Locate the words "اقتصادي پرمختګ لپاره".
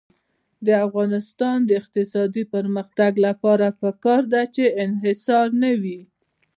1.81-3.67